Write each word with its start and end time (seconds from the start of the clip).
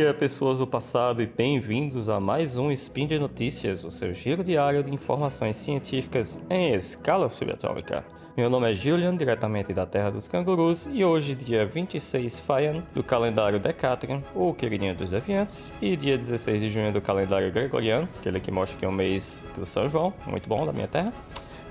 dia, 0.00 0.14
pessoas 0.14 0.60
do 0.60 0.66
passado, 0.66 1.22
e 1.22 1.26
bem-vindos 1.26 2.08
a 2.08 2.18
mais 2.18 2.56
um 2.56 2.72
Spin 2.72 3.06
de 3.06 3.18
Notícias, 3.18 3.84
o 3.84 3.90
seu 3.90 4.14
giro 4.14 4.42
diário 4.42 4.82
de 4.82 4.90
informações 4.94 5.56
científicas 5.56 6.40
em 6.48 6.72
escala 6.72 7.28
subatômica. 7.28 8.02
Meu 8.34 8.48
nome 8.48 8.70
é 8.70 8.72
Julian, 8.72 9.14
diretamente 9.14 9.74
da 9.74 9.84
Terra 9.84 10.10
dos 10.10 10.26
Cangurus, 10.26 10.88
e 10.90 11.04
hoje, 11.04 11.34
dia 11.34 11.66
26 11.66 12.40
Faian, 12.40 12.82
do 12.94 13.04
calendário 13.04 13.60
Decatrian, 13.60 14.22
o 14.34 14.54
queridinho 14.54 14.94
dos 14.94 15.10
deviantes, 15.10 15.70
e 15.82 15.94
dia 15.94 16.16
16 16.16 16.62
de 16.62 16.70
junho 16.70 16.94
do 16.94 17.02
calendário 17.02 17.52
Gregoriano, 17.52 18.08
aquele 18.18 18.40
que 18.40 18.50
mostra 18.50 18.78
que 18.78 18.86
é 18.86 18.88
o 18.88 18.92
mês 18.92 19.46
do 19.54 19.66
São 19.66 19.86
João, 19.86 20.14
muito 20.26 20.48
bom, 20.48 20.64
da 20.64 20.72
minha 20.72 20.88
terra 20.88 21.12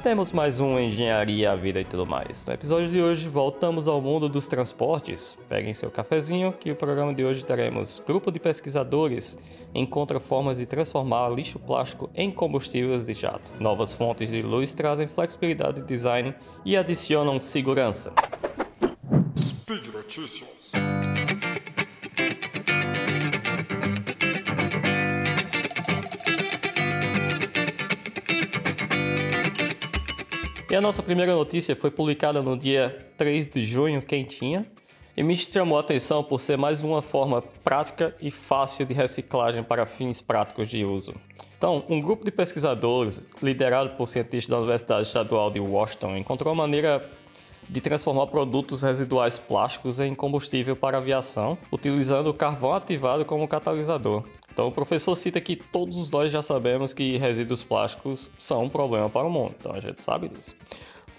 temos 0.02 0.32
mais 0.32 0.62
um 0.62 0.80
Engenharia, 0.80 1.52
a 1.52 1.56
Vida 1.56 1.82
e 1.82 1.84
tudo 1.84 2.06
mais. 2.06 2.46
No 2.46 2.54
episódio 2.54 2.90
de 2.90 3.02
hoje, 3.02 3.28
voltamos 3.28 3.88
ao 3.88 4.02
mundo 4.02 4.30
dos 4.30 4.48
transportes. 4.48 5.38
Peguem 5.50 5.74
seu 5.74 5.92
cafezinho, 5.92 6.54
que 6.54 6.72
o 6.72 6.76
programa 6.76 7.14
de 7.14 7.26
hoje 7.26 7.44
teremos 7.44 8.02
grupo 8.08 8.32
de 8.32 8.40
pesquisadores 8.40 9.38
encontra 9.76 10.20
formas 10.20 10.58
de 10.58 10.66
transformar 10.66 11.30
lixo 11.30 11.60
plástico 11.60 12.10
em 12.16 12.32
combustíveis 12.32 13.06
de 13.06 13.14
jato. 13.14 13.52
Novas 13.60 13.94
fontes 13.94 14.32
de 14.32 14.42
luz 14.42 14.74
trazem 14.74 15.06
flexibilidade 15.06 15.82
de 15.82 15.88
design 15.88 16.34
e 16.64 16.78
adicionam 16.78 17.38
segurança. 17.38 18.14
Speed 19.38 19.88
Notícias. 19.94 20.72
E 30.70 30.76
a 30.76 30.82
nossa 30.82 31.02
primeira 31.02 31.34
notícia 31.34 31.76
foi 31.76 31.90
publicada 31.90 32.44
no 32.44 32.56
dia 32.56 33.08
3 33.18 33.48
de 33.48 33.66
junho, 33.66 34.04
quentinha, 34.04 34.68
e 35.18 35.24
me 35.24 35.36
chamou 35.36 35.78
a 35.80 35.82
atenção 35.82 36.24
por 36.24 36.40
ser 36.40 36.60
mais 36.60 36.84
uma 36.84 37.02
forma 37.02 37.42
prática 37.42 38.16
e 38.22 38.30
fácil 38.30 38.86
de 38.86 38.94
reciclagem 38.94 39.64
para 39.64 39.88
fins 39.88 40.22
práticos 40.22 40.70
de 40.70 40.86
uso. 40.86 41.16
Então, 41.58 41.84
um 41.90 42.00
grupo 42.00 42.24
de 42.24 42.30
pesquisadores, 42.30 43.28
liderado 43.42 43.98
por 43.98 44.08
cientistas 44.08 44.48
da 44.48 44.58
Universidade 44.60 45.08
Estadual 45.08 45.50
de 45.50 45.60
Washington, 45.60 46.16
encontrou 46.16 46.54
uma 46.54 46.62
maneira 46.62 47.04
de 47.68 47.82
transformar 47.82 48.28
produtos 48.28 48.84
residuais 48.84 49.40
plásticos 49.40 50.00
em 50.00 50.14
combustível 50.14 50.76
para 50.76 51.00
aviação, 51.00 51.58
utilizando 51.72 52.28
o 52.28 52.34
carvão 52.34 52.76
ativado 52.76 53.26
como 53.26 53.48
catalisador. 53.48 54.24
Então, 54.52 54.68
o 54.68 54.72
professor 54.72 55.16
cita 55.16 55.40
que 55.40 55.56
todos 55.56 56.10
nós 56.12 56.32
já 56.32 56.42
sabemos 56.42 56.94
que 56.94 57.18
resíduos 57.18 57.64
plásticos 57.64 58.30
são 58.38 58.64
um 58.64 58.70
problema 58.70 59.10
para 59.10 59.28
o 59.28 59.30
mundo, 59.30 59.56
então 59.60 59.74
a 59.74 59.80
gente 59.80 60.02
sabe 60.02 60.28
disso. 60.28 60.56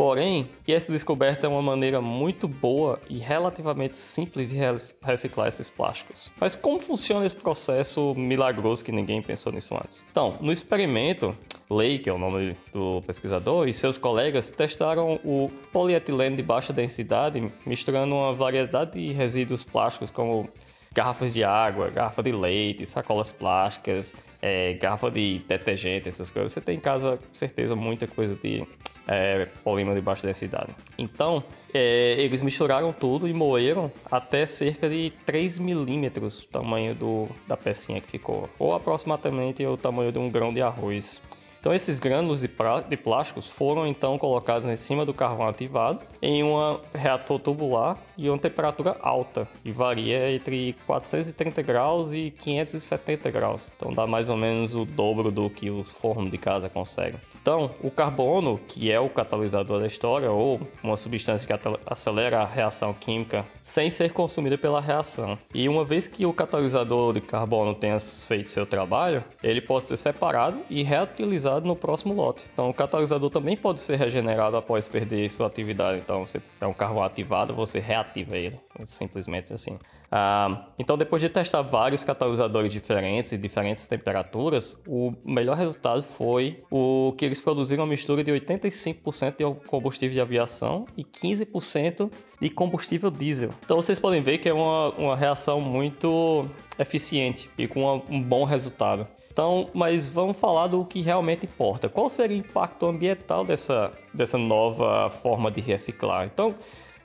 Porém, 0.01 0.49
que 0.65 0.73
essa 0.73 0.91
descoberta 0.91 1.47
é 1.47 1.51
uma 1.51 1.61
maneira 1.61 2.01
muito 2.01 2.49
boa 2.49 2.99
e 3.07 3.19
relativamente 3.19 3.99
simples 3.99 4.49
de 4.49 4.57
reciclar 5.03 5.49
esses 5.49 5.69
plásticos. 5.69 6.33
Mas 6.41 6.57
como 6.57 6.81
funciona 6.81 7.27
esse 7.27 7.37
processo 7.37 8.15
milagroso 8.17 8.83
que 8.83 8.91
ninguém 8.91 9.21
pensou 9.21 9.53
nisso 9.53 9.75
antes? 9.75 10.03
Então, 10.11 10.39
no 10.41 10.51
experimento, 10.51 11.37
Lei, 11.69 11.99
que 11.99 12.09
é 12.09 12.13
o 12.15 12.19
nome 12.19 12.57
do 12.73 13.03
pesquisador, 13.07 13.69
e 13.69 13.75
seus 13.75 13.99
colegas 13.99 14.49
testaram 14.49 15.21
o 15.23 15.51
polietileno 15.71 16.35
de 16.35 16.43
baixa 16.43 16.73
densidade, 16.73 17.53
misturando 17.67 18.15
uma 18.15 18.33
variedade 18.33 18.93
de 18.93 19.13
resíduos 19.13 19.65
plásticos 19.65 20.09
como 20.11 20.49
garrafas 20.93 21.33
de 21.33 21.45
água, 21.45 21.89
garrafa 21.89 22.23
de 22.23 22.33
leite, 22.33 22.85
sacolas 22.85 23.31
plásticas, 23.31 24.15
é, 24.43 24.75
garrafa 24.75 25.11
de 25.11 25.41
detergente, 25.47 26.09
essas 26.09 26.31
coisas. 26.31 26.53
Você 26.53 26.61
tem 26.61 26.77
em 26.77 26.81
casa, 26.81 27.17
com 27.17 27.35
certeza, 27.35 27.77
muita 27.77 28.09
coisa 28.09 28.35
de 28.35 28.67
é, 29.07 29.47
polímero 29.63 29.95
de 29.95 30.01
baixa 30.01 30.27
densidade. 30.27 30.75
Então, 30.99 31.45
é, 31.73 32.17
eles 32.19 32.43
misturaram 32.43 32.93
tudo 32.93 33.29
e 33.29 33.33
moeram 33.33 33.91
até 34.11 34.45
cerca 34.45 34.89
de 34.89 35.13
3 35.25 35.59
milímetros 35.59 36.41
o 36.41 36.49
tamanho 36.49 36.95
do, 36.95 37.29
da 37.47 37.57
pecinha 37.57 38.01
que 38.01 38.11
ficou, 38.11 38.49
ou 38.59 38.75
aproximadamente 38.75 39.65
o 39.65 39.77
tamanho 39.77 40.11
de 40.11 40.19
um 40.19 40.29
grão 40.29 40.53
de 40.53 40.61
arroz. 40.61 41.21
Então 41.61 41.75
esses 41.75 42.01
grânulos 42.01 42.41
de, 42.41 42.51
de 42.89 42.97
plásticos 42.97 43.47
foram 43.47 43.87
então 43.87 44.19
colocados 44.19 44.67
em 44.67 44.77
cima 44.77 45.05
do 45.05 45.13
carvão 45.13 45.47
ativado 45.47 46.01
em 46.23 46.43
um 46.43 46.81
reator 46.95 47.39
tubular 47.39 47.99
e 48.17 48.31
uma 48.31 48.39
temperatura 48.39 48.97
alta, 49.01 49.47
e 49.65 49.71
varia 49.71 50.33
entre 50.33 50.75
430 50.87 51.63
graus 51.63 52.13
e 52.13 52.31
570 52.31 53.31
graus. 53.31 53.71
Então 53.77 53.93
dá 53.93 54.07
mais 54.07 54.31
ou 54.31 54.37
menos 54.37 54.75
o 54.75 54.85
dobro 54.87 55.31
do 55.31 55.51
que 55.51 55.71
o 55.71 55.85
forno 55.85 56.31
de 56.31 56.39
casa 56.39 56.69
consegue. 56.69 57.17
Então, 57.43 57.71
o 57.83 57.91
carbono, 57.91 58.61
que 58.69 58.93
é 58.93 59.01
o 59.01 59.09
catalisador 59.09 59.81
da 59.81 59.87
história, 59.87 60.31
ou 60.31 60.61
uma 60.83 60.97
substância 60.99 61.47
que 61.47 61.69
acelera 61.87 62.41
a 62.41 62.45
reação 62.45 62.93
química 62.93 63.47
sem 63.63 63.89
ser 63.89 64.13
consumida 64.13 64.59
pela 64.59 64.79
reação. 64.79 65.39
E 65.55 65.67
uma 65.67 65.83
vez 65.83 66.07
que 66.07 66.27
o 66.27 66.35
catalisador 66.35 67.15
de 67.15 67.23
carbono 67.23 67.75
tenha 67.75 67.99
feito 67.99 68.51
seu 68.51 68.67
trabalho, 68.67 69.25
ele 69.43 69.63
pode 69.63 69.89
ser 69.89 69.97
separado 69.97 70.59
e 70.69 70.83
reutilizado 70.83 71.50
no 71.59 71.75
próximo 71.75 72.15
lote. 72.15 72.47
Então, 72.53 72.71
o 72.71 72.75
catalisador 72.75 73.31
também 73.31 73.57
pode 73.57 73.81
ser 73.81 73.97
regenerado 73.97 74.57
após 74.57 74.87
perder 74.87 75.29
sua 75.31 75.47
atividade. 75.47 75.99
Então, 75.99 76.27
se 76.27 76.41
é 76.61 76.67
um 76.67 76.73
carvão 76.73 77.03
ativado, 77.03 77.55
você 77.55 77.81
reativa 77.81 78.37
ele, 78.37 78.59
simplesmente 78.87 79.53
assim. 79.53 79.79
Ah, 80.13 80.67
então, 80.77 80.99
depois 80.99 81.23
de 81.23 81.29
testar 81.29 81.63
vários 81.63 82.03
catalisadores 82.03 82.73
diferentes 82.73 83.31
e 83.31 83.39
diferentes 83.39 83.87
temperaturas, 83.87 84.77
o 84.87 85.13
melhor 85.25 85.57
resultado 85.57 86.03
foi 86.03 86.59
o 86.69 87.15
que 87.17 87.25
eles 87.25 87.41
produziram 87.41 87.85
uma 87.85 87.91
mistura 87.91 88.25
de 88.25 88.33
85% 88.33 89.37
de 89.37 89.61
combustível 89.67 90.13
de 90.13 90.21
aviação 90.21 90.85
e 90.97 91.05
15% 91.05 92.11
de 92.41 92.51
combustível 92.51 93.11
diesel. 93.11 93.51
Então, 93.65 93.77
vocês 93.77 94.01
podem 94.01 94.21
ver 94.21 94.39
que 94.39 94.49
é 94.49 94.53
uma, 94.53 94.89
uma 94.91 95.17
reação 95.17 95.61
muito 95.61 96.45
eficiente 96.77 97.49
e 97.57 97.69
com 97.69 97.83
uma, 97.83 98.03
um 98.11 98.21
bom 98.21 98.45
resultado. 98.45 99.07
Então, 99.41 99.71
mas 99.73 100.07
vamos 100.07 100.39
falar 100.39 100.67
do 100.67 100.85
que 100.85 101.01
realmente 101.01 101.47
importa. 101.47 101.89
Qual 101.89 102.11
seria 102.11 102.37
o 102.37 102.41
impacto 102.41 102.85
ambiental 102.85 103.43
dessa, 103.43 103.91
dessa 104.13 104.37
nova 104.37 105.09
forma 105.09 105.51
de 105.51 105.63
reciclar? 105.63 106.27
Então, 106.27 106.55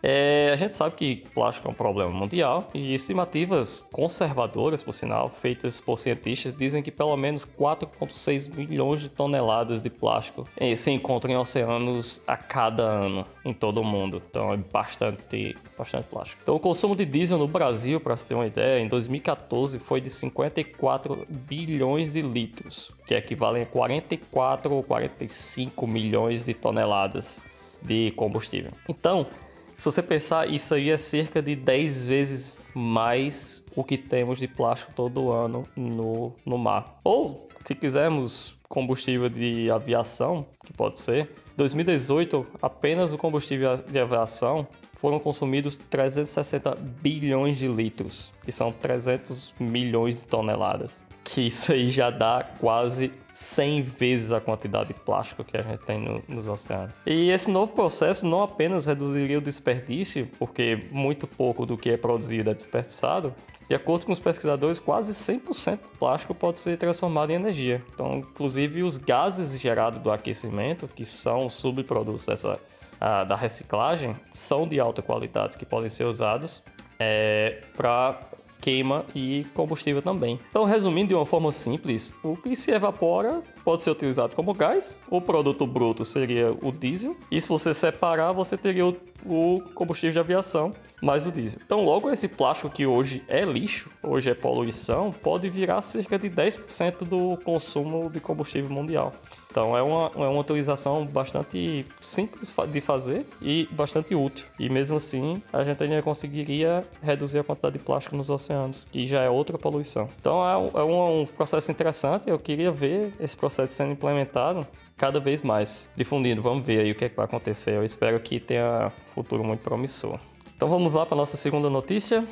é, 0.08 0.52
a 0.54 0.56
gente 0.56 0.76
sabe 0.76 0.96
que 0.96 1.16
plástico 1.34 1.68
é 1.68 1.72
um 1.72 1.74
problema 1.74 2.12
mundial 2.12 2.70
e 2.76 2.94
estimativas 2.94 3.80
conservadoras, 3.92 4.84
por 4.84 4.94
sinal, 4.94 5.30
feitas 5.30 5.82
por 5.82 5.98
cientistas, 5.98 6.54
dizem 6.54 6.84
que 6.84 6.92
pelo 6.92 7.18
menos 7.18 7.44
4,6 7.44 8.54
milhões 8.56 9.02
de 9.02 9.10
toneladas 9.10 9.82
de 9.82 9.90
plástico 9.90 10.48
eh, 10.58 10.76
se 10.76 10.92
encontram 10.92 11.34
em 11.34 11.38
oceanos 11.38 12.22
a 12.28 12.38
cada 12.38 12.84
ano 12.84 13.26
em 13.44 13.52
todo 13.52 13.82
o 13.82 13.84
mundo. 13.84 14.22
Então 14.30 14.54
é 14.54 14.58
bastante, 14.58 15.58
bastante 15.76 16.08
plástico. 16.08 16.40
Então 16.44 16.56
o 16.56 16.60
consumo 16.60 16.96
de 16.96 17.04
diesel 17.04 17.40
no 17.40 17.48
Brasil, 17.48 18.00
para 18.00 18.16
se 18.16 18.28
ter 18.28 18.36
uma 18.36 18.46
ideia, 18.46 18.80
em 18.80 18.88
2014 18.88 19.80
foi 19.80 20.02
de 20.02 20.12
54 20.12 21.26
bilhões 21.28 22.14
de 22.14 22.22
litros, 22.22 22.92
que 23.08 23.16
equivalem 23.16 23.64
a 23.64 23.66
44 23.66 24.72
ou 24.72 24.84
45 24.84 25.88
milhões 25.88 26.46
de 26.46 26.54
toneladas 26.54 27.42
de 27.82 28.12
combustível. 28.12 28.72
Então, 28.88 29.26
se 29.76 29.84
você 29.84 30.02
pensar, 30.02 30.50
isso 30.50 30.74
aí 30.74 30.90
é 30.90 30.98
cerca 30.98 31.42
de 31.42 31.54
10 31.54 32.08
vezes 32.08 32.58
mais 32.74 33.62
o 33.76 33.84
que 33.84 33.98
temos 33.98 34.40
de 34.40 34.48
plástico 34.48 34.94
todo 34.96 35.32
ano 35.32 35.68
no, 35.76 36.34
no 36.46 36.58
mar. 36.58 36.98
Ou, 37.04 37.50
se 37.64 37.76
quisermos 37.76 38.58
combustível 38.70 39.28
de 39.30 39.70
aviação, 39.70 40.46
que 40.66 40.72
pode 40.72 41.00
ser, 41.00 41.30
2018, 41.58 42.48
apenas 42.62 43.12
o 43.12 43.18
combustível 43.18 43.76
de 43.76 44.00
aviação 44.00 44.66
foram 44.94 45.20
consumidos 45.20 45.76
360 45.76 46.74
bilhões 47.02 47.58
de 47.58 47.68
litros, 47.68 48.32
que 48.46 48.52
são 48.54 48.72
300 48.72 49.54
milhões 49.60 50.22
de 50.22 50.28
toneladas 50.28 51.05
que 51.26 51.48
isso 51.48 51.74
aí 51.74 51.90
já 51.90 52.12
dá 52.12 52.46
quase 52.60 53.12
100 53.34 53.82
vezes 53.82 54.32
a 54.32 54.40
quantidade 54.40 54.94
de 54.94 54.94
plástico 54.94 55.44
que 55.44 55.58
a 55.58 55.62
gente 55.62 55.80
tem 55.80 56.00
no, 56.00 56.24
nos 56.28 56.48
oceanos. 56.48 56.96
E 57.06 57.32
esse 57.32 57.50
novo 57.50 57.74
processo 57.74 58.26
não 58.26 58.44
apenas 58.44 58.86
reduziria 58.86 59.40
o 59.40 59.42
desperdício, 59.42 60.30
porque 60.38 60.88
muito 60.92 61.28
pouco 61.28 61.66
do 61.66 61.76
que 61.76 61.90
é 61.90 61.98
produzido 61.98 62.52
é 62.52 62.54
desperdiçado, 62.54 63.34
de 63.68 63.74
acordo 63.74 64.06
com 64.06 64.12
os 64.12 64.20
pesquisadores, 64.20 64.80
quase 64.80 65.12
100% 65.12 65.82
do 65.82 65.88
plástico 65.98 66.36
pode 66.36 66.60
ser 66.60 66.78
transformado 66.78 67.32
em 67.32 67.34
energia. 67.34 67.84
Então, 67.94 68.18
inclusive, 68.18 68.84
os 68.84 68.98
gases 68.98 69.60
gerados 69.60 70.00
do 70.00 70.12
aquecimento, 70.12 70.88
que 70.88 71.04
são 71.04 71.50
subprodutos 71.50 72.28
dessa, 72.28 72.60
a, 73.02 73.24
da 73.24 73.36
reciclagem, 73.36 74.16
são 74.30 74.68
de 74.68 74.80
alta 74.80 75.02
qualidade, 75.02 75.58
que 75.58 75.66
podem 75.66 75.90
ser 75.90 76.04
usados 76.04 76.62
é, 77.00 77.62
para 77.76 78.22
queima 78.66 79.06
e 79.14 79.46
combustível 79.54 80.02
também. 80.02 80.40
Então, 80.50 80.64
resumindo 80.64 81.10
de 81.10 81.14
uma 81.14 81.26
forma 81.26 81.52
simples, 81.52 82.16
o 82.24 82.36
que 82.36 82.56
se 82.56 82.72
evapora 82.72 83.44
pode 83.66 83.82
ser 83.82 83.92
utilizado 83.92 84.34
como 84.36 84.54
gás, 84.54 84.98
o 85.10 85.20
produto 85.20 85.68
bruto 85.68 86.06
seria 86.06 86.52
o 86.62 86.72
diesel, 86.72 87.18
e 87.30 87.42
se 87.42 87.50
você 87.50 87.74
separar, 87.74 88.32
você 88.32 88.56
teria 88.56 88.86
o, 88.88 89.62
combustível 89.74 90.14
de 90.14 90.20
aviação 90.20 90.72
mais 91.02 91.28
o 91.28 91.32
diesel. 91.32 91.60
Então, 91.66 91.84
logo 91.84 92.10
esse 92.10 92.28
plástico 92.28 92.70
que 92.70 92.86
hoje 92.86 93.24
é 93.28 93.44
lixo, 93.44 93.90
hoje 94.02 94.30
é 94.30 94.34
poluição, 94.34 95.12
pode 95.12 95.50
virar 95.50 95.82
cerca 95.82 96.18
de 96.18 96.30
10% 96.30 97.00
do 97.00 97.38
consumo 97.44 98.10
de 98.10 98.22
combustível 98.22 98.70
mundial. 98.70 99.12
Então 99.50 99.78
é 99.78 99.82
uma, 99.82 100.12
é 100.16 100.28
uma 100.28 100.42
utilização 100.42 101.06
bastante 101.06 101.86
simples 102.02 102.54
de 102.70 102.82
fazer 102.82 103.26
e 103.42 103.70
bastante 103.72 104.14
útil. 104.14 104.46
E 104.60 104.70
mesmo 104.70 104.98
assim, 104.98 105.42
a 105.54 105.64
gente 105.64 105.82
ainda 105.82 106.02
conseguiria 106.02 106.84
reduzir 107.02 107.40
a 107.40 107.44
quantidade 107.44 107.78
de 107.78 107.84
plástico 107.86 108.18
nos 108.18 108.30
oceanos. 108.30 108.46
oceanos, 108.46 108.88
que 108.92 109.06
já 109.06 109.22
é 109.22 109.30
outra 109.30 109.58
poluição. 109.58 110.08
Então 110.20 110.48
é, 110.48 110.58
um, 110.58 110.70
é 110.76 110.84
um 110.84 111.26
processo 111.26 111.72
interessante, 111.72 112.30
eu 112.30 112.40
queria 112.40 112.72
ver 112.72 113.14
esse 113.20 113.36
processo 113.36 113.55
sendo 113.68 113.92
implementado 113.92 114.66
cada 114.98 115.20
vez 115.20 115.42
mais, 115.42 115.90
difundindo. 115.96 116.42
Vamos 116.42 116.66
ver 116.66 116.80
aí 116.80 116.92
o 116.92 116.96
que, 116.96 117.06
é 117.06 117.10
que 117.10 117.16
vai 117.16 117.26
acontecer. 117.26 117.72
Eu 117.72 117.84
espero 117.84 118.20
que 118.20 118.40
tenha 118.40 118.92
um 119.10 119.14
futuro 119.14 119.44
muito 119.44 119.62
promissor. 119.62 120.20
Então 120.56 120.70
vamos 120.70 120.94
lá 120.94 121.06
para 121.06 121.16
a 121.16 121.18
nossa 121.18 121.38
segunda 121.38 121.70
notícia. 121.70 122.24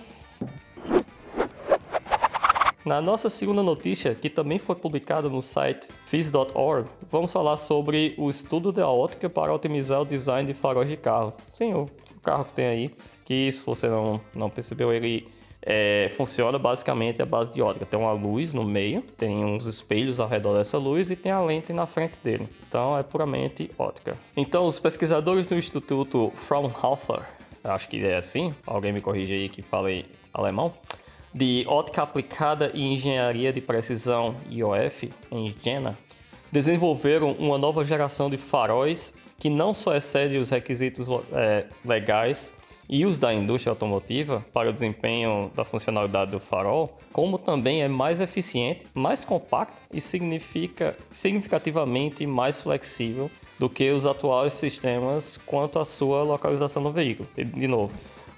Na 2.86 3.00
nossa 3.00 3.30
segunda 3.30 3.64
notícia, 3.64 4.14
que 4.14 4.30
também 4.30 4.60
foi 4.60 4.76
publicada 4.76 5.30
no 5.30 5.42
site 5.42 5.88
phys.org, 6.06 6.90
vamos 7.10 7.32
falar 7.32 7.56
sobre 7.56 8.14
o 8.18 8.30
estudo 8.30 8.74
da 8.74 8.90
ótica 8.90 9.30
para 9.30 9.54
otimizar 9.54 10.02
o 10.02 10.06
design 10.06 10.46
de 10.46 10.54
faróis 10.54 10.90
de 10.90 10.98
carros. 10.98 11.38
Sim, 11.54 11.74
o 11.74 11.90
carro 12.22 12.44
que 12.44 12.52
tem 12.52 12.66
aí, 12.66 12.92
que 13.24 13.50
se 13.52 13.66
você 13.66 13.88
não, 13.88 14.20
não 14.36 14.50
percebeu, 14.50 14.92
ele 14.92 15.26
é, 15.66 16.10
funciona 16.12 16.60
basicamente 16.60 17.22
à 17.22 17.26
base 17.26 17.54
de 17.54 17.62
ótica. 17.62 17.86
Tem 17.86 18.00
uma 18.00 18.12
luz 18.12 18.54
no 18.54 18.64
meio, 18.64 19.02
tem 19.18 19.44
uns 19.44 19.66
espelhos 19.66 20.20
ao 20.20 20.28
redor 20.28 20.58
dessa 20.58 20.78
luz 20.78 21.10
e 21.10 21.16
tem 21.16 21.32
a 21.32 21.42
lente 21.42 21.72
na 21.72 21.88
frente 21.88 22.18
dele. 22.24 22.48
Então 22.68 22.98
é 22.98 23.04
puramente 23.04 23.72
ótica. 23.78 24.18
Então 24.36 24.68
os 24.68 24.80
pesquisadores 24.80 25.46
do 25.46 25.56
Instituto 25.56 26.32
Fraunhofer, 26.36 27.22
acho 27.64 27.88
que 27.88 28.06
é 28.06 28.18
assim, 28.18 28.54
alguém 28.66 28.92
me 28.92 29.02
corrige 29.02 29.34
aí 29.34 29.50
que 29.50 29.62
fale 29.62 30.06
alemão, 30.34 30.72
de 31.34 31.66
Ótica 31.68 32.04
Aplicada 32.04 32.70
e 32.74 32.84
Engenharia 32.84 33.52
de 33.52 33.60
Precisão, 33.60 34.36
IOF, 34.52 35.12
em 35.32 35.56
Jena, 35.64 35.98
desenvolveram 36.52 37.32
uma 37.32 37.58
nova 37.58 37.84
geração 37.84 38.30
de 38.30 38.38
faróis 38.38 39.14
que 39.40 39.50
não 39.50 39.74
só 39.74 39.96
excede 39.96 40.38
os 40.38 40.52
requisitos 40.52 41.08
é, 41.32 41.66
legais 41.84 42.54
e 42.90 43.06
os 43.06 43.20
da 43.20 43.34
indústria 43.34 43.72
automotiva 43.72 44.46
para 44.52 44.70
o 44.70 44.74
desempenho 44.74 45.52
da 45.56 45.64
funcionalidade 45.64 46.32
do 46.32 46.40
farol, 46.40 46.98
como 47.12 47.38
também 47.38 47.82
é 47.82 47.88
mais 47.88 48.22
eficiente, 48.22 48.88
mais 48.94 49.24
compacto 49.24 49.82
e 49.94 50.02
significa, 50.02 50.98
significativamente 51.12 52.26
mais 52.28 52.62
flexível 52.62 53.30
do 53.60 53.70
que 53.70 53.90
os 53.92 54.06
atuais 54.06 54.54
sistemas 54.54 55.38
quanto 55.46 55.80
à 55.80 55.86
sua 55.86 56.24
localização 56.24 56.82
no 56.82 56.92
veículo. 56.92 57.28
De 57.36 57.68
novo, 57.68 57.94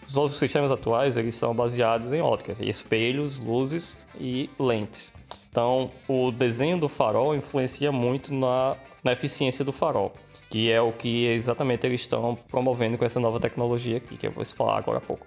os 0.05 0.15
novos 0.15 0.37
sistemas 0.37 0.71
atuais 0.71 1.17
eles 1.17 1.33
são 1.33 1.53
baseados 1.53 2.13
em 2.13 2.21
óticas, 2.21 2.59
espelhos, 2.59 3.39
luzes 3.39 3.97
e 4.19 4.49
lentes. 4.59 5.11
Então, 5.49 5.89
o 6.07 6.31
desenho 6.31 6.77
do 6.77 6.87
farol 6.87 7.33
influencia 7.33 7.91
muito 7.91 8.33
na, 8.33 8.75
na 9.03 9.13
eficiência 9.13 9.63
do 9.63 9.71
farol, 9.71 10.13
que 10.49 10.71
é 10.71 10.81
o 10.81 10.91
que 10.91 11.25
exatamente 11.25 11.85
eles 11.85 12.01
estão 12.01 12.35
promovendo 12.49 12.97
com 12.97 13.05
essa 13.05 13.19
nova 13.19 13.39
tecnologia 13.39 13.97
aqui, 13.97 14.17
que 14.17 14.27
eu 14.27 14.31
vou 14.31 14.45
falar 14.45 14.77
agora 14.77 14.99
há 14.99 15.01
pouco. 15.01 15.25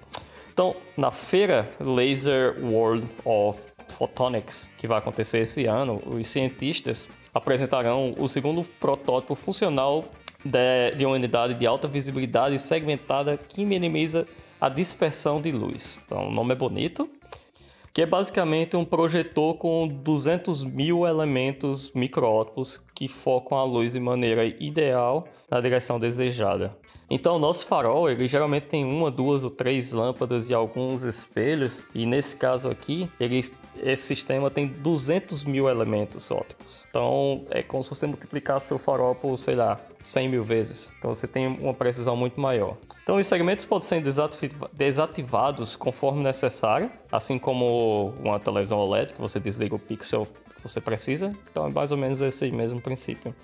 Então, 0.52 0.74
na 0.96 1.10
feira 1.10 1.70
Laser 1.78 2.56
World 2.64 3.06
of 3.24 3.66
Photonics, 3.88 4.68
que 4.76 4.88
vai 4.88 4.98
acontecer 4.98 5.38
esse 5.38 5.66
ano, 5.66 6.02
os 6.06 6.26
cientistas 6.26 7.08
apresentarão 7.32 8.14
o 8.18 8.26
segundo 8.26 8.64
protótipo 8.80 9.34
funcional 9.34 10.04
de, 10.44 10.96
de 10.96 11.06
uma 11.06 11.14
unidade 11.14 11.54
de 11.54 11.66
alta 11.66 11.86
visibilidade 11.86 12.58
segmentada 12.58 13.36
que 13.36 13.64
minimiza 13.64 14.26
a 14.60 14.68
dispersão 14.68 15.40
de 15.40 15.52
luz. 15.52 16.00
Então, 16.04 16.28
o 16.28 16.32
nome 16.32 16.52
é 16.52 16.56
bonito, 16.56 17.08
que 17.92 18.02
é 18.02 18.06
basicamente 18.06 18.76
um 18.76 18.84
projetor 18.84 19.54
com 19.54 19.86
200 19.86 20.64
mil 20.64 21.06
elementos 21.06 21.92
microótipos 21.92 22.86
que 22.98 23.06
focam 23.06 23.56
a 23.56 23.62
luz 23.62 23.92
de 23.92 24.00
maneira 24.00 24.44
ideal 24.44 25.28
na 25.48 25.60
direção 25.60 26.00
desejada. 26.00 26.76
Então, 27.08 27.36
o 27.36 27.38
nosso 27.38 27.64
farol, 27.64 28.10
ele 28.10 28.26
geralmente 28.26 28.66
tem 28.66 28.84
uma, 28.84 29.08
duas 29.08 29.44
ou 29.44 29.50
três 29.50 29.92
lâmpadas 29.92 30.50
e 30.50 30.54
alguns 30.54 31.04
espelhos, 31.04 31.86
e 31.94 32.04
nesse 32.04 32.34
caso 32.34 32.68
aqui, 32.68 33.08
ele, 33.20 33.38
esse 33.80 34.02
sistema 34.02 34.50
tem 34.50 34.66
200 34.66 35.44
mil 35.44 35.68
elementos 35.68 36.28
ópticos. 36.32 36.84
Então, 36.90 37.44
é 37.50 37.62
como 37.62 37.84
se 37.84 37.90
você 37.90 38.04
multiplicasse 38.04 38.74
o 38.74 38.78
farol 38.78 39.14
por, 39.14 39.38
sei 39.38 39.54
lá, 39.54 39.80
100 40.02 40.28
mil 40.28 40.42
vezes. 40.42 40.90
Então 40.98 41.14
você 41.14 41.28
tem 41.28 41.46
uma 41.46 41.74
precisão 41.74 42.16
muito 42.16 42.40
maior. 42.40 42.76
Então 43.02 43.16
os 43.16 43.26
segmentos 43.26 43.64
podem 43.64 43.86
ser 43.86 44.02
desativados 44.72 45.76
conforme 45.76 46.22
necessário, 46.22 46.90
assim 47.12 47.38
como 47.38 48.14
uma 48.18 48.40
televisão 48.40 48.78
OLED, 48.78 49.12
que 49.12 49.20
você 49.20 49.38
desliga 49.38 49.74
o 49.74 49.78
pixel 49.78 50.26
você 50.62 50.80
precisa. 50.80 51.34
Então 51.50 51.66
é 51.66 51.70
mais 51.70 51.92
ou 51.92 51.98
menos 51.98 52.20
esse 52.20 52.50
mesmo 52.50 52.80
princípio 52.80 53.34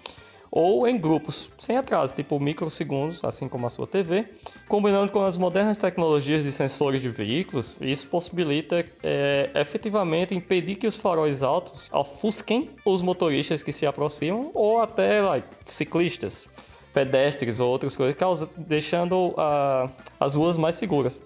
ou 0.57 0.87
em 0.87 0.97
grupos, 0.97 1.51
sem 1.59 1.77
atraso, 1.77 2.15
tipo 2.15 2.39
microsegundos, 2.39 3.25
assim 3.25 3.49
como 3.49 3.67
a 3.67 3.69
sua 3.69 3.89
TV. 3.89 4.27
Combinando 4.69 5.11
com 5.11 5.25
as 5.25 5.37
modernas 5.37 5.77
tecnologias 5.79 6.45
de 6.45 6.53
sensores 6.53 7.03
de 7.03 7.09
veículos, 7.09 7.77
isso 7.81 8.07
possibilita 8.07 8.87
é, 9.03 9.51
efetivamente 9.57 10.33
impedir 10.33 10.77
que 10.77 10.87
os 10.87 10.97
faróis 10.97 11.43
altos 11.43 11.91
ofusquem 11.93 12.71
os 12.85 13.03
motoristas 13.03 13.65
que 13.65 13.73
se 13.73 13.85
aproximam 13.85 14.53
ou 14.55 14.81
até 14.81 15.21
like, 15.23 15.49
ciclistas, 15.65 16.47
pedestres 16.93 17.59
ou 17.59 17.69
outras 17.69 17.97
coisas, 17.97 18.15
causa, 18.15 18.49
deixando 18.57 19.31
uh, 19.31 19.91
as 20.21 20.37
ruas 20.37 20.57
mais 20.57 20.77
seguras. 20.77 21.21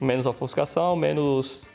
Menos 0.00 0.24
ofuscação, 0.24 0.96
menos 0.96 1.68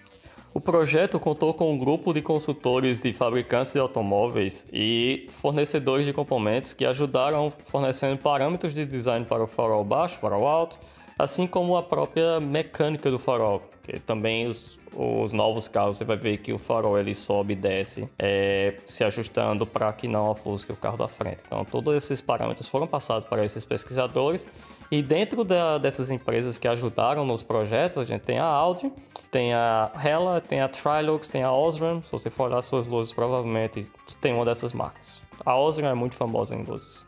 o 0.55 0.61
projeto 0.61 1.19
contou 1.19 1.53
com 1.53 1.73
um 1.73 1.77
grupo 1.77 2.13
de 2.13 2.21
consultores 2.21 3.01
de 3.01 3.11
fabricantes 3.11 3.73
de 3.73 3.79
automóveis 3.79 4.65
e 4.71 5.27
fornecedores 5.29 6.05
de 6.05 6.13
componentes 6.13 6.73
que 6.73 6.85
ajudaram 6.85 7.51
fornecendo 7.65 8.17
parâmetros 8.17 8.73
de 8.73 8.85
design 8.85 9.25
para 9.25 9.43
o 9.43 9.47
farol 9.47 9.83
baixo, 9.83 10.17
farol 10.17 10.47
alto, 10.47 10.79
assim 11.17 11.47
como 11.47 11.77
a 11.77 11.83
própria 11.83 12.39
mecânica 12.39 13.09
do 13.09 13.17
farol, 13.19 13.63
que 13.83 13.99
também 13.99 14.47
os, 14.47 14.77
os 14.93 15.33
novos 15.33 15.67
carros 15.67 15.97
você 15.97 16.05
vai 16.05 16.17
ver 16.17 16.37
que 16.37 16.53
o 16.53 16.57
farol 16.57 16.97
ele 16.97 17.13
sobe 17.13 17.53
e 17.53 17.55
desce, 17.55 18.09
é, 18.17 18.75
se 18.85 19.03
ajustando 19.03 19.65
para 19.65 19.91
que 19.93 20.07
não 20.07 20.29
ofusque 20.29 20.71
o 20.71 20.75
carro 20.75 20.97
da 20.97 21.07
frente. 21.07 21.39
Então 21.45 21.63
todos 21.63 21.95
esses 21.95 22.21
parâmetros 22.21 22.67
foram 22.67 22.87
passados 22.87 23.27
para 23.27 23.43
esses 23.43 23.63
pesquisadores 23.63 24.47
e 24.91 25.01
dentro 25.01 25.43
da, 25.43 25.77
dessas 25.77 26.11
empresas 26.11 26.57
que 26.57 26.67
ajudaram 26.67 27.25
nos 27.25 27.41
projetos, 27.41 27.97
a 27.97 28.03
gente 28.03 28.21
tem 28.21 28.37
a 28.37 28.45
Audi, 28.45 28.91
tem 29.31 29.53
a 29.53 29.91
Hella, 30.03 30.39
tem 30.39 30.61
a 30.61 30.69
Trilux, 30.69 31.27
tem 31.29 31.43
a 31.43 31.51
Osram. 31.51 32.01
Se 32.01 32.11
você 32.11 32.29
for 32.29 32.49
olhar 32.49 32.61
suas 32.61 32.87
luzes, 32.87 33.11
provavelmente 33.11 33.89
tem 34.21 34.33
uma 34.33 34.45
dessas 34.45 34.73
marcas. 34.73 35.21
A 35.45 35.59
Osram 35.59 35.89
é 35.89 35.93
muito 35.93 36.15
famosa 36.15 36.55
em 36.55 36.63
luzes. 36.63 37.05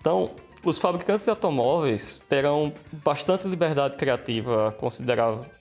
Então, 0.00 0.30
os 0.64 0.78
fabricantes 0.78 1.24
de 1.24 1.30
automóveis 1.30 2.22
terão 2.28 2.72
bastante 3.04 3.46
liberdade 3.46 3.96
criativa, 3.96 4.74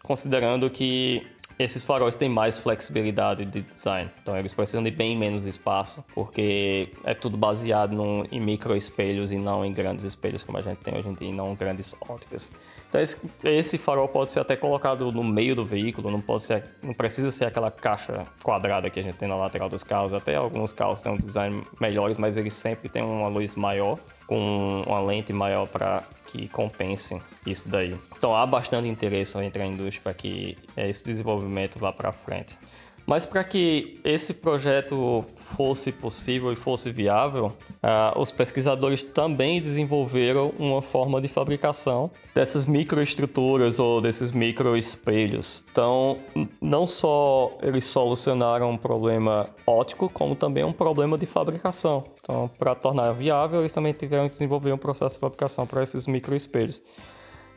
considerando 0.01 0.69
que 0.69 1.27
esses 1.59 1.83
faróis 1.83 2.15
têm 2.15 2.27
mais 2.27 2.57
flexibilidade 2.57 3.45
de 3.45 3.61
design, 3.61 4.09
então 4.21 4.35
eles 4.35 4.53
precisam 4.53 4.81
de 4.81 4.89
bem 4.89 5.15
menos 5.15 5.45
espaço, 5.45 6.03
porque 6.13 6.89
é 7.03 7.13
tudo 7.13 7.37
baseado 7.37 7.93
num, 7.93 8.23
em 8.31 8.39
micro 8.39 8.75
espelhos 8.75 9.31
e 9.31 9.37
não 9.37 9.63
em 9.63 9.71
grandes 9.71 10.03
espelhos 10.03 10.43
como 10.43 10.57
a 10.57 10.61
gente 10.61 10.79
tem 10.79 10.97
hoje 10.97 11.09
em 11.09 11.13
dia, 11.13 11.29
e 11.29 11.31
não 11.31 11.53
grandes 11.53 11.95
óticas. 12.01 12.51
Então 12.89 12.99
esse, 12.99 13.17
esse, 13.43 13.77
farol 13.77 14.07
pode 14.07 14.29
ser 14.29 14.39
até 14.39 14.55
colocado 14.55 15.11
no 15.11 15.23
meio 15.23 15.55
do 15.55 15.65
veículo, 15.65 16.11
não 16.11 16.21
pode 16.21 16.43
ser, 16.43 16.63
não 16.81 16.93
precisa 16.93 17.31
ser 17.31 17.45
aquela 17.45 17.71
caixa 17.71 18.25
quadrada 18.41 18.89
que 18.89 18.99
a 18.99 19.03
gente 19.03 19.15
tem 19.15 19.27
na 19.27 19.35
lateral 19.35 19.69
dos 19.69 19.83
carros. 19.83 20.13
Até 20.13 20.35
alguns 20.35 20.71
carros 20.71 21.01
têm 21.01 21.11
um 21.11 21.17
design 21.17 21.63
melhores, 21.79 22.17
mas 22.17 22.37
eles 22.37 22.53
sempre 22.53 22.89
têm 22.89 23.01
uma 23.03 23.27
luz 23.27 23.55
maior, 23.55 23.97
com 24.33 24.81
uma 24.87 24.99
lente 24.99 25.31
maior 25.31 25.67
para 25.67 26.03
que 26.25 26.47
compense 26.47 27.21
isso 27.45 27.69
daí. 27.69 27.95
Então 28.17 28.35
há 28.35 28.43
bastante 28.47 28.87
interesse 28.87 29.37
entre 29.37 29.61
a 29.61 29.65
indústria 29.67 30.01
para 30.01 30.13
que 30.15 30.57
esse 30.75 31.05
desenvolvimento 31.05 31.77
vá 31.77 31.93
para 31.93 32.11
frente. 32.11 32.57
Mas 33.05 33.25
para 33.25 33.43
que 33.43 33.99
esse 34.03 34.33
projeto 34.33 35.25
fosse 35.35 35.91
possível 35.91 36.53
e 36.53 36.55
fosse 36.55 36.89
viável, 36.89 37.47
uh, 37.47 38.19
os 38.19 38.31
pesquisadores 38.31 39.03
também 39.03 39.61
desenvolveram 39.61 40.53
uma 40.57 40.81
forma 40.81 41.21
de 41.21 41.27
fabricação 41.27 42.09
dessas 42.33 42.65
microestruturas 42.65 43.77
ou 43.77 43.99
desses 43.99 44.31
microespelhos. 44.31 45.65
Então, 45.71 46.17
não 46.61 46.87
só 46.87 47.51
eles 47.61 47.83
solucionaram 47.83 48.71
um 48.71 48.77
problema 48.77 49.49
óptico, 49.67 50.09
como 50.09 50.35
também 50.35 50.63
um 50.63 50.73
problema 50.73 51.17
de 51.17 51.25
fabricação. 51.25 52.05
Então, 52.21 52.49
para 52.57 52.73
tornar 52.73 53.11
viável, 53.11 53.59
eles 53.59 53.73
também 53.73 53.91
tiveram 53.91 54.25
que 54.25 54.31
desenvolver 54.31 54.71
um 54.71 54.77
processo 54.77 55.15
de 55.15 55.19
fabricação 55.19 55.67
para 55.67 55.83
esses 55.83 56.07
microespelhos. 56.07 56.81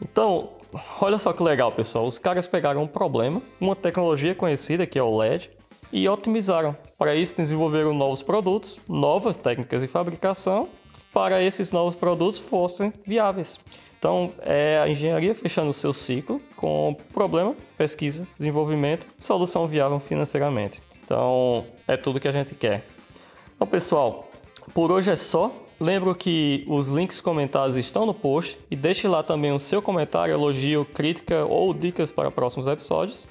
Então, 0.00 0.50
olha 1.00 1.19
só 1.19 1.33
que 1.33 1.43
legal, 1.43 1.73
pessoal. 1.73 2.07
Os 2.07 2.19
caras 2.19 2.47
pegaram 2.47 2.83
um 2.83 2.87
problema, 2.87 3.41
uma 3.61 3.75
tecnologia 3.75 4.35
conhecida 4.35 4.87
que 4.87 4.99
é 4.99 5.03
o 5.03 5.17
LED, 5.17 5.50
e 5.93 6.09
otimizaram. 6.09 6.76
Para 6.99 7.15
isso, 7.15 7.37
desenvolveram 7.37 7.95
novos 7.95 8.23
produtos, 8.23 8.79
novas 8.88 9.38
técnicas 9.38 9.83
de 9.83 9.88
fabricação, 9.88 10.69
para 11.12 11.43
esses 11.43 11.73
novos 11.73 11.95
produtos 11.95 12.38
fossem 12.38 12.93
viáveis. 13.07 13.59
Então, 13.99 14.33
é 14.41 14.79
a 14.83 14.88
engenharia 14.88 15.35
fechando 15.35 15.71
o 15.71 15.73
seu 15.73 15.93
ciclo 15.93 16.41
com 16.55 16.95
problema, 17.12 17.55
pesquisa, 17.76 18.26
desenvolvimento, 18.37 19.07
solução 19.19 19.67
viável 19.67 19.99
financeiramente. 19.99 20.83
Então, 21.03 21.65
é 21.88 21.97
tudo 21.97 22.21
que 22.21 22.29
a 22.29 22.33
gente 22.33 22.55
quer. 22.55 22.85
Então, 23.55 23.67
pessoal, 23.67 24.29
por 24.75 24.93
hoje 24.93 25.11
é 25.11 25.17
só. 25.17 25.50
Lembro 25.78 26.14
que 26.14 26.64
os 26.66 26.88
links 26.88 27.21
comentados 27.21 27.76
estão 27.76 28.06
no 28.06 28.14
post 28.14 28.59
e 28.71 28.76
deixe 28.76 29.06
lá 29.06 29.23
também 29.23 29.52
o 29.52 29.59
seu 29.59 29.83
comentário, 29.83 30.33
elogio, 30.33 30.87
crítica 30.87 31.45
ou 31.45 31.75
dicas 31.75 32.11
para 32.11 32.30
próximos 32.30 32.66
episódios. 32.66 33.28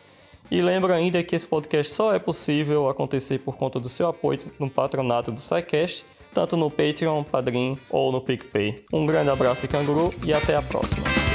E 0.52 0.62
lembro 0.62 0.94
ainda 0.94 1.24
que 1.24 1.36
esse 1.36 1.48
podcast 1.48 1.92
só 1.92 2.14
é 2.14 2.20
possível 2.20 2.88
acontecer 2.88 3.40
por 3.40 3.58
conta 3.58 3.80
do 3.80 3.90
seu 3.90 4.08
apoio 4.08 4.40
no 4.60 4.70
patronato 4.70 5.32
do 5.32 5.40
SciCast, 5.40 6.06
tanto 6.34 6.56
no 6.56 6.70
Patreon, 6.70 7.24
Padrim 7.24 7.78
ou 7.90 8.12
no 8.12 8.22
PicPay. 8.22 8.84
Um 8.94 9.08
grande 9.08 9.32
abraço 9.32 9.62
de 9.62 9.68
canguru 9.68 10.14
e 10.24 10.32
até 10.32 10.56
a 10.56 10.62
próxima. 10.62 11.35